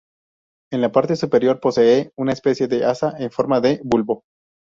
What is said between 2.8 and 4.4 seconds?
asa en forma de bulbo.